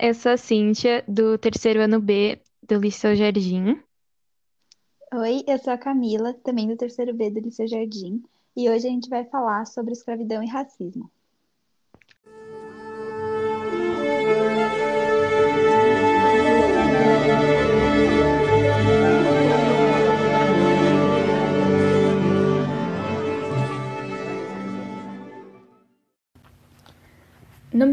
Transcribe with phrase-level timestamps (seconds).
[0.00, 3.82] eu sou a Cíntia, do terceiro ano B do Liceu Jardim.
[5.12, 8.22] Oi, eu sou a Camila, também do terceiro B do Liceu Jardim,
[8.56, 11.10] e hoje a gente vai falar sobre escravidão e racismo.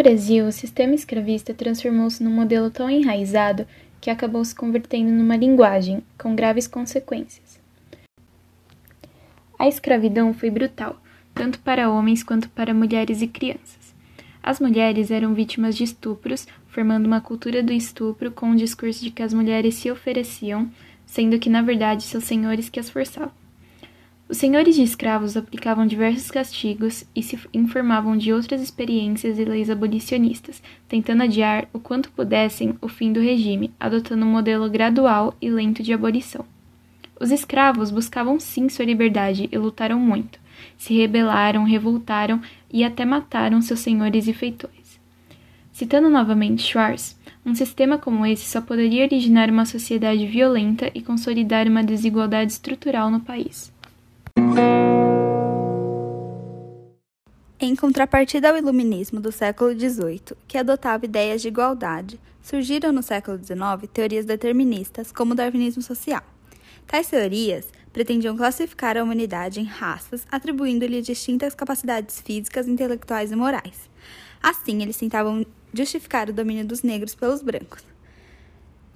[0.05, 3.65] Brasil, o sistema escravista transformou-se num modelo tão enraizado
[3.99, 7.59] que acabou se convertendo numa linguagem, com graves consequências.
[9.57, 11.01] A escravidão foi brutal,
[11.33, 13.95] tanto para homens quanto para mulheres e crianças.
[14.43, 19.09] As mulheres eram vítimas de estupros, formando uma cultura do estupro com o discurso de
[19.09, 20.69] que as mulheres se ofereciam,
[21.03, 23.44] sendo que na verdade seus senhores que as forçavam.
[24.27, 29.69] Os senhores de escravos aplicavam diversos castigos e se informavam de outras experiências e leis
[29.69, 35.47] abolicionistas, tentando adiar o quanto pudessem o fim do regime, adotando um modelo gradual e
[35.51, 36.43] lento de abolição.
[37.19, 40.39] Os escravos buscavam sim sua liberdade e lutaram muito.
[40.75, 42.41] Se rebelaram, revoltaram
[42.73, 44.99] e até mataram seus senhores e feitores.
[45.71, 51.67] Citando novamente Schwartz, um sistema como esse só poderia originar uma sociedade violenta e consolidar
[51.67, 53.74] uma desigualdade estrutural no país.
[57.57, 63.37] Em contrapartida ao iluminismo do século XVIII, que adotava ideias de igualdade, surgiram no século
[63.37, 66.21] XIX teorias deterministas, como o darwinismo social.
[66.85, 73.89] Tais teorias pretendiam classificar a humanidade em raças, atribuindo-lhe distintas capacidades físicas, intelectuais e morais.
[74.43, 77.83] Assim, eles tentavam justificar o domínio dos negros pelos brancos.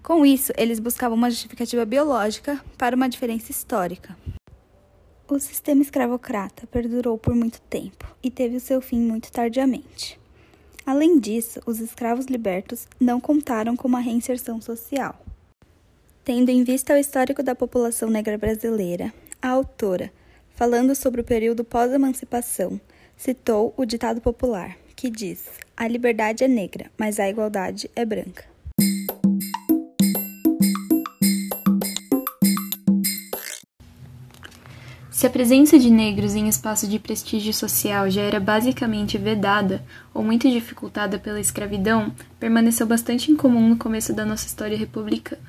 [0.03, 4.15] Com isso, eles buscavam uma justificativa biológica para uma diferença histórica.
[5.29, 10.19] O sistema escravocrata perdurou por muito tempo e teve o seu fim muito tardiamente.
[10.83, 15.23] Além disso, os escravos libertos não contaram com uma reinserção social.
[16.25, 20.11] Tendo em vista o histórico da população negra brasileira, a autora,
[20.55, 22.81] falando sobre o período pós-emancipação,
[23.15, 25.45] citou o ditado popular, que diz:
[25.77, 28.48] A liberdade é negra, mas a igualdade é branca.
[35.19, 40.23] Se a presença de negros em espaço de prestígio social já era basicamente vedada ou
[40.23, 45.41] muito dificultada pela escravidão, permaneceu bastante incomum no começo da nossa história republicana.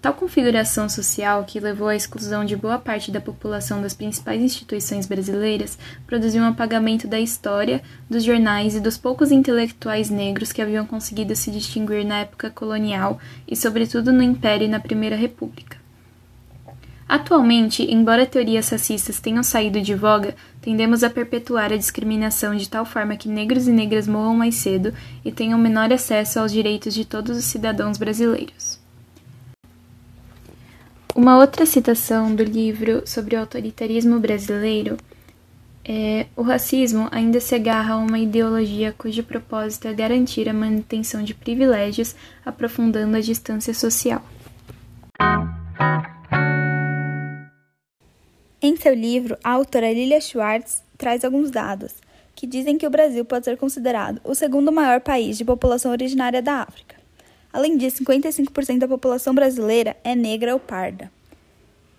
[0.00, 5.04] Tal configuração social, que levou à exclusão de boa parte da população das principais instituições
[5.04, 5.76] brasileiras,
[6.06, 11.34] produziu um apagamento da história, dos jornais e dos poucos intelectuais negros que haviam conseguido
[11.34, 13.18] se distinguir na época colonial
[13.48, 15.75] e, sobretudo, no Império e na Primeira República.
[17.08, 22.84] Atualmente, embora teorias racistas tenham saído de voga, tendemos a perpetuar a discriminação de tal
[22.84, 24.92] forma que negros e negras morram mais cedo
[25.24, 28.80] e tenham menor acesso aos direitos de todos os cidadãos brasileiros.
[31.14, 34.96] Uma outra citação do livro sobre o autoritarismo brasileiro
[35.84, 41.22] é: o racismo ainda se agarra a uma ideologia cujo propósito é garantir a manutenção
[41.22, 44.22] de privilégios, aprofundando a distância social.
[48.60, 51.94] Em seu livro, a autora Lilia Schwartz traz alguns dados
[52.34, 56.40] que dizem que o Brasil pode ser considerado o segundo maior país de população originária
[56.40, 56.96] da África.
[57.52, 61.12] Além disso, 55% da população brasileira é negra ou parda.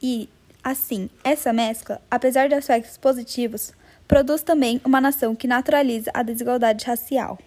[0.01, 0.28] E,
[0.63, 3.72] assim, essa mescla, apesar de aspectos positivos,
[4.07, 7.38] produz também uma nação que naturaliza a desigualdade racial.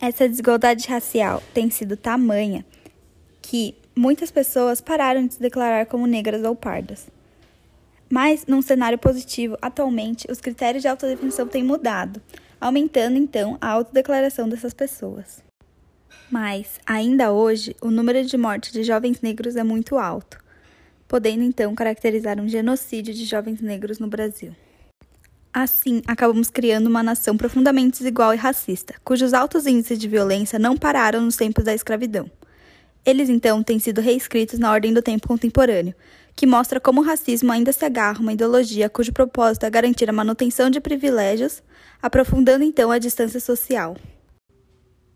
[0.00, 2.64] Essa desigualdade racial tem sido tamanha
[3.42, 7.15] que muitas pessoas pararam de se declarar como negras ou pardas.
[8.08, 12.22] Mas, num cenário positivo, atualmente os critérios de autodefinição têm mudado,
[12.60, 15.42] aumentando então a autodeclaração dessas pessoas.
[16.30, 20.38] Mas, ainda hoje, o número de mortes de jovens negros é muito alto,
[21.08, 24.54] podendo então caracterizar um genocídio de jovens negros no Brasil.
[25.52, 30.76] Assim, acabamos criando uma nação profundamente desigual e racista, cujos altos índices de violência não
[30.76, 32.30] pararam nos tempos da escravidão.
[33.04, 35.94] Eles então têm sido reescritos na ordem do tempo contemporâneo,
[36.36, 40.10] que mostra como o racismo ainda se agarra a uma ideologia cujo propósito é garantir
[40.10, 41.62] a manutenção de privilégios,
[42.02, 43.96] aprofundando então a distância social.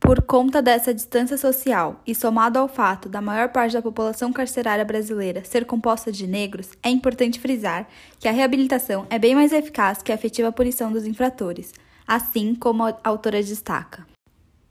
[0.01, 4.85] Por conta dessa distância social e somado ao fato da maior parte da população carcerária
[4.85, 7.87] brasileira ser composta de negros, é importante frisar
[8.19, 11.75] que a reabilitação é bem mais eficaz que a efetiva punição dos infratores,
[12.09, 14.07] assim como a autora destaca.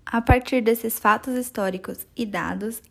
[0.04, 2.82] A partir desses fatos históricos e dados,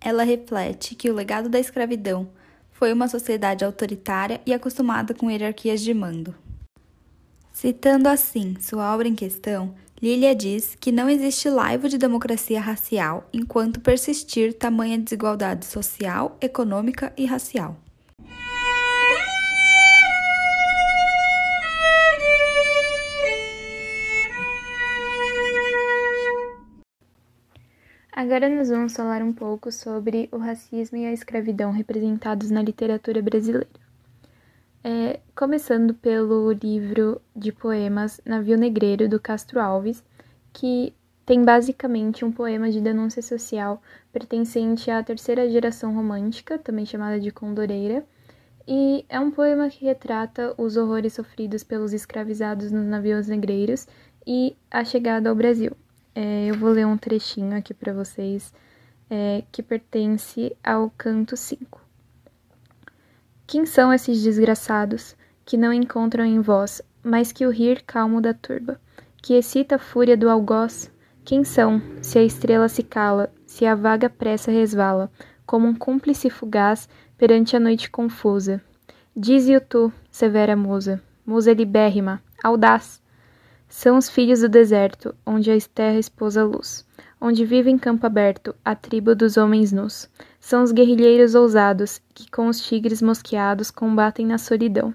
[0.00, 2.30] ela reflete que o legado da escravidão
[2.74, 6.34] foi uma sociedade autoritária e acostumada com hierarquias de mando.
[7.52, 13.26] Citando assim sua obra em questão, Lilia diz que não existe laivo de democracia racial
[13.32, 17.78] enquanto persistir tamanha desigualdade social, econômica e racial.
[28.16, 33.20] Agora nós vamos falar um pouco sobre o racismo e a escravidão representados na literatura
[33.20, 33.66] brasileira.
[34.84, 40.00] É, começando pelo livro de poemas Navio Negreiro, do Castro Alves,
[40.52, 40.94] que
[41.26, 43.82] tem basicamente um poema de denúncia social
[44.12, 48.06] pertencente à terceira geração romântica, também chamada de Condoreira,
[48.64, 53.88] e é um poema que retrata os horrores sofridos pelos escravizados nos navios negreiros
[54.24, 55.76] e a chegada ao Brasil.
[56.14, 58.54] É, eu vou ler um trechinho aqui para vocês
[59.10, 61.80] é, que pertence ao canto 5.
[63.46, 68.32] Quem são esses desgraçados que não encontram em vós mais que o rir calmo da
[68.32, 68.80] turba,
[69.18, 70.90] que excita a fúria do algoz?
[71.24, 75.10] Quem são, se a estrela se cala, se a vaga pressa resvala,
[75.44, 76.88] como um cúmplice fugaz
[77.18, 78.62] perante a noite confusa?
[79.16, 83.02] Dize-o tu, severa musa, musa libérrima, audaz,
[83.68, 86.86] são os filhos do deserto, onde a terra expôs a luz,
[87.20, 90.08] onde vive em campo aberto a tribo dos homens nus.
[90.38, 94.94] São os guerrilheiros ousados, que com os tigres mosqueados combatem na solidão.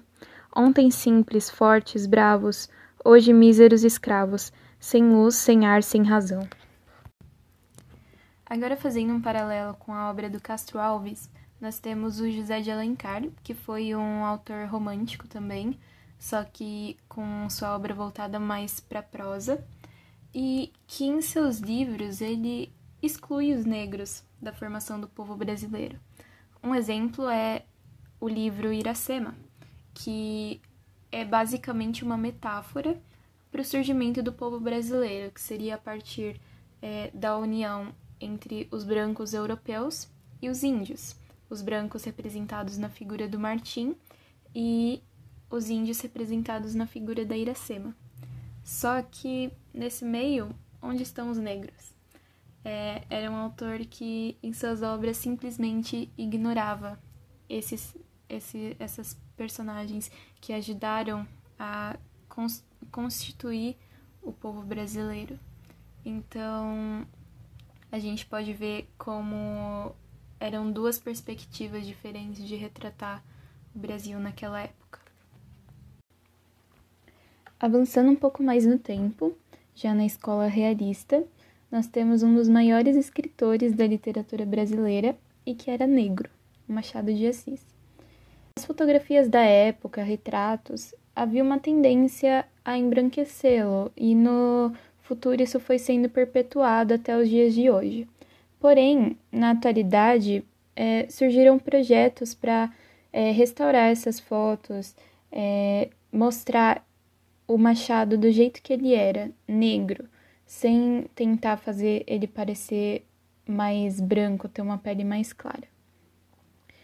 [0.54, 2.68] Ontem simples, fortes, bravos,
[3.04, 6.48] hoje míseros escravos, sem luz, sem ar, sem razão.
[8.46, 11.30] Agora fazendo um paralelo com a obra do Castro Alves,
[11.60, 15.78] nós temos o José de Alencar, que foi um autor romântico também,
[16.20, 19.66] só que com sua obra voltada mais para prosa,
[20.32, 22.70] e que em seus livros ele
[23.02, 25.98] exclui os negros da formação do povo brasileiro.
[26.62, 27.64] Um exemplo é
[28.20, 29.34] o livro Iracema,
[29.94, 30.60] que
[31.10, 33.00] é basicamente uma metáfora
[33.50, 36.38] para o surgimento do povo brasileiro, que seria a partir
[36.82, 40.06] é, da união entre os brancos europeus
[40.40, 41.16] e os índios,
[41.48, 43.96] os brancos representados na figura do Martim
[44.54, 45.02] e
[45.50, 47.94] os índios representados na figura da Iracema.
[48.62, 51.94] Só que nesse meio, onde estão os negros?
[52.64, 57.00] É, era um autor que em suas obras simplesmente ignorava
[57.48, 57.96] esses,
[58.28, 60.10] esse, essas personagens
[60.40, 61.26] que ajudaram
[61.58, 61.98] a
[62.28, 63.76] cons constituir
[64.22, 65.38] o povo brasileiro.
[66.04, 67.06] Então,
[67.90, 69.94] a gente pode ver como
[70.38, 73.22] eram duas perspectivas diferentes de retratar
[73.74, 74.79] o Brasil naquela época.
[77.60, 79.36] Avançando um pouco mais no tempo,
[79.74, 81.22] já na escola realista,
[81.70, 85.14] nós temos um dos maiores escritores da literatura brasileira
[85.44, 86.30] e que era negro,
[86.66, 87.60] Machado de Assis.
[88.56, 94.72] As fotografias da época, retratos, havia uma tendência a embranquecê-lo e no
[95.02, 98.08] futuro isso foi sendo perpetuado até os dias de hoje.
[98.58, 100.42] Porém, na atualidade,
[100.74, 102.72] é, surgiram projetos para
[103.12, 104.94] é, restaurar essas fotos,
[105.30, 106.82] é, mostrar
[107.52, 110.08] o Machado do jeito que ele era, negro,
[110.46, 113.04] sem tentar fazer ele parecer
[113.44, 115.64] mais branco, ter uma pele mais clara.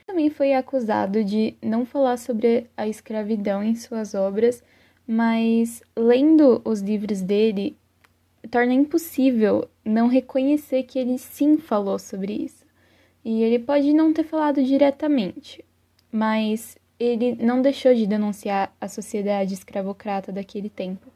[0.05, 4.61] Também foi acusado de não falar sobre a escravidão em suas obras,
[5.07, 7.77] mas lendo os livros dele
[8.51, 12.67] torna impossível não reconhecer que ele sim falou sobre isso.
[13.25, 15.65] E ele pode não ter falado diretamente,
[16.11, 21.07] mas ele não deixou de denunciar a sociedade escravocrata daquele tempo.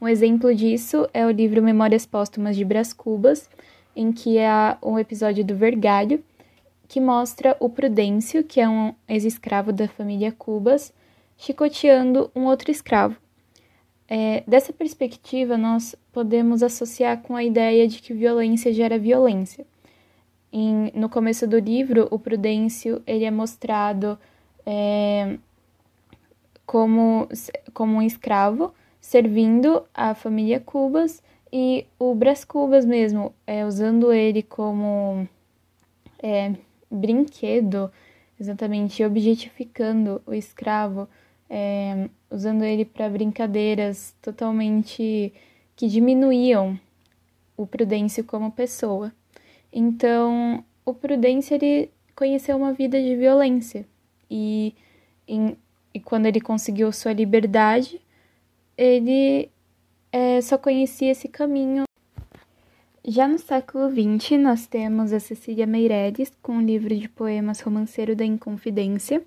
[0.00, 3.48] Um exemplo disso é o livro Memórias Póstumas de Brás Cubas,
[3.94, 6.22] em que há um episódio do Vergalho
[6.88, 10.92] que mostra o Prudêncio, que é um ex-escravo da família Cubas,
[11.38, 13.16] chicoteando um outro escravo.
[14.06, 19.64] É, dessa perspectiva, nós podemos associar com a ideia de que violência gera violência.
[20.52, 24.18] Em, no começo do livro, o Prudêncio ele é mostrado
[24.66, 25.38] é,
[26.66, 27.28] como,
[27.72, 34.42] como um escravo, servindo a família Cubas e o Brás Cubas mesmo, é, usando ele
[34.42, 35.28] como
[36.22, 36.54] é,
[36.90, 37.90] brinquedo,
[38.40, 41.08] exatamente objetificando o escravo,
[41.50, 45.32] é, usando ele para brincadeiras totalmente
[45.76, 46.78] que diminuíam
[47.56, 49.12] o Prudêncio como pessoa.
[49.72, 53.86] Então, o Prudêncio ele conheceu uma vida de violência,
[54.32, 54.74] e,
[55.28, 55.58] em,
[55.92, 58.00] e quando ele conseguiu sua liberdade,
[58.76, 59.50] ele
[60.10, 61.84] é, só conhecia esse caminho.
[63.06, 68.16] Já no século XX, nós temos a Cecília Meireles com o livro de poemas Romanceiro
[68.16, 69.22] da Inconfidência,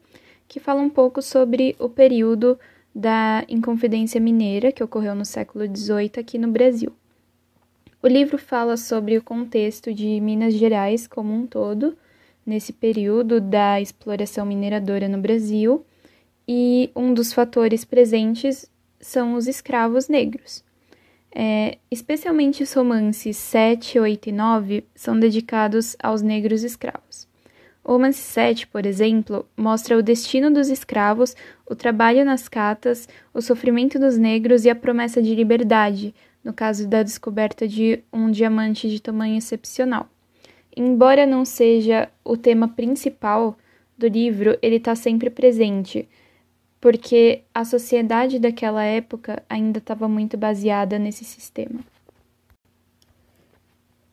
[0.47, 2.57] que fala um pouco sobre o período
[2.93, 6.91] da Inconfidência Mineira, que ocorreu no século XVIII aqui no Brasil.
[8.01, 11.95] O livro fala sobre o contexto de Minas Gerais como um todo,
[12.45, 15.85] nesse período da exploração mineradora no Brasil,
[16.47, 20.63] e um dos fatores presentes são os escravos negros.
[21.33, 27.27] É, especialmente os romances 7, 8 e 9 são dedicados aos negros escravos.
[27.83, 31.35] O romance 7, por exemplo, mostra o destino dos escravos,
[31.69, 36.87] o trabalho nas catas, o sofrimento dos negros e a promessa de liberdade, no caso
[36.87, 40.09] da descoberta de um diamante de tamanho excepcional.
[40.75, 43.57] Embora não seja o tema principal
[43.97, 46.07] do livro, ele está sempre presente,
[46.81, 51.79] porque a sociedade daquela época ainda estava muito baseada nesse sistema.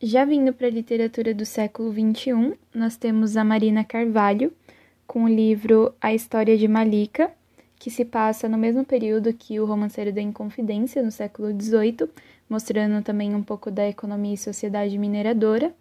[0.00, 4.52] Já vindo para a literatura do século XXI, nós temos a Marina Carvalho,
[5.06, 7.30] com o livro A História de Malika,
[7.78, 12.08] que se passa no mesmo período que o Romanceiro da Inconfidência, no século XVIII,
[12.48, 15.74] mostrando também um pouco da economia e sociedade mineradora.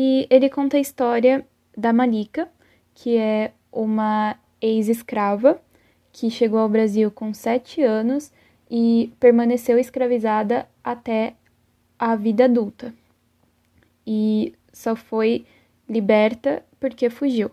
[0.00, 1.44] E ele conta a história
[1.76, 2.48] da Malika,
[2.94, 5.60] que é uma ex-escrava
[6.12, 8.30] que chegou ao Brasil com sete anos
[8.70, 11.34] e permaneceu escravizada até
[11.98, 12.94] a vida adulta.
[14.06, 15.44] E só foi
[15.88, 17.50] liberta porque fugiu.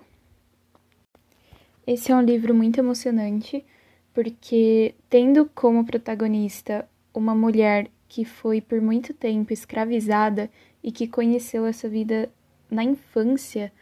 [1.88, 3.66] Esse é um livro muito emocionante
[4.14, 10.48] porque tendo como protagonista uma mulher que foi por muito tempo escravizada
[10.86, 12.30] e que conheceu essa vida
[12.70, 13.74] na infância,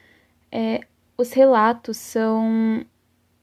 [0.50, 0.80] é,
[1.18, 2.86] os relatos são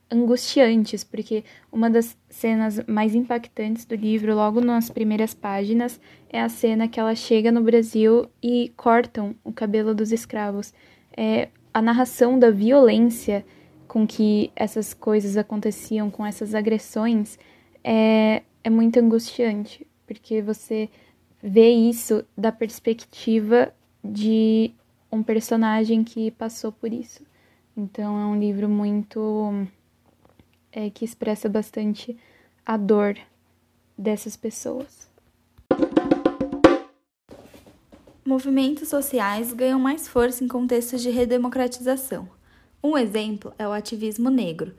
[0.09, 6.49] angustiantes, porque uma das cenas mais impactantes do livro, logo nas primeiras páginas, é a
[6.49, 10.73] cena que ela chega no Brasil e cortam o cabelo dos escravos.
[11.15, 13.45] É a narração da violência
[13.87, 17.37] com que essas coisas aconteciam, com essas agressões,
[17.83, 20.89] é, é muito angustiante, porque você
[21.41, 24.71] vê isso da perspectiva de
[25.11, 27.23] um personagem que passou por isso.
[27.75, 29.67] Então é um livro muito.
[30.71, 32.17] É, que expressa bastante
[32.65, 33.17] a dor
[33.97, 35.09] dessas pessoas.
[38.23, 42.29] Movimentos sociais ganham mais força em contextos de redemocratização.
[42.81, 44.73] Um exemplo é o ativismo negro,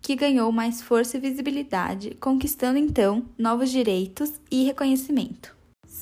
[0.00, 5.53] que ganhou mais força e visibilidade, conquistando então novos direitos e reconhecimento.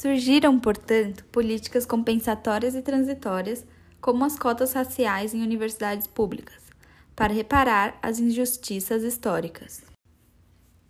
[0.02, 3.64] Surgiram, portanto, políticas compensatórias e transitórias,
[4.00, 6.60] como as cotas raciais em universidades públicas,
[7.14, 9.80] para reparar as injustiças históricas.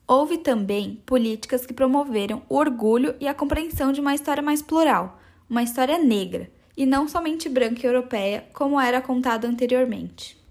[0.09, 5.21] Houve também políticas que promoveram o orgulho e a compreensão de uma história mais plural,
[5.47, 10.43] uma história negra, e não somente branca e europeia, como era contado anteriormente.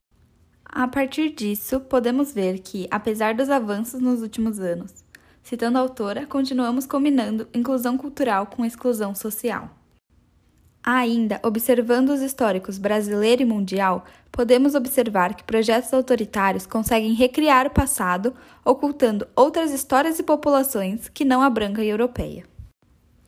[0.63, 5.01] A partir disso, podemos ver que, apesar dos avanços nos últimos anos,
[5.43, 9.69] citando a autora, continuamos combinando inclusão cultural com exclusão social.
[10.83, 17.71] Ainda, observando os históricos brasileiro e mundial, podemos observar que projetos autoritários conseguem recriar o
[17.71, 18.33] passado,
[18.65, 22.43] ocultando outras histórias e populações que não a branca e europeia.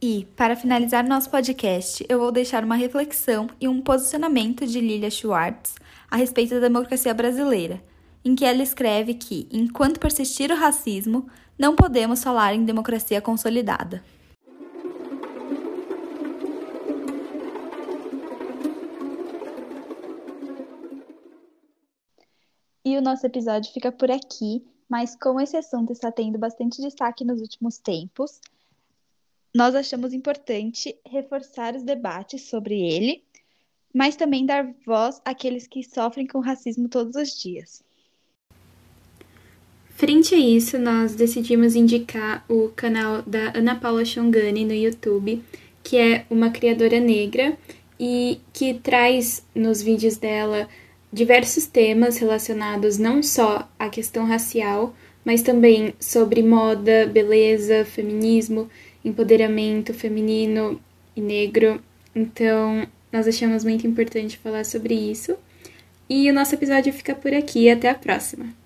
[0.01, 5.11] E, para finalizar nosso podcast, eu vou deixar uma reflexão e um posicionamento de Lilia
[5.11, 5.75] Schwartz
[6.09, 7.81] a respeito da democracia brasileira,
[8.23, 14.03] em que ela escreve que, enquanto persistir o racismo, não podemos falar em democracia consolidada.
[22.85, 27.23] E o nosso episódio fica por aqui, mas como esse assunto está tendo bastante destaque
[27.23, 28.39] nos últimos tempos,
[29.55, 33.23] nós achamos importante reforçar os debates sobre ele
[33.93, 37.83] mas também dar voz àqueles que sofrem com racismo todos os dias.
[39.95, 45.41] Frente a isso, nós decidimos indicar o canal da Ana Paula Xongani no YouTube,
[45.83, 47.55] que é uma criadora negra
[47.99, 50.67] e que traz nos vídeos dela
[51.11, 58.69] diversos temas relacionados não só à questão racial, mas também sobre moda, beleza, feminismo,
[59.05, 60.81] empoderamento feminino
[61.15, 61.81] e negro.
[62.15, 65.35] Então, nós achamos muito importante falar sobre isso.
[66.09, 67.69] E o nosso episódio fica por aqui.
[67.69, 68.62] Até a próxima!